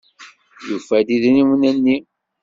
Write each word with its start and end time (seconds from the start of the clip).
Yufa-d 0.69 1.07
idrimen-nni. 1.15 1.97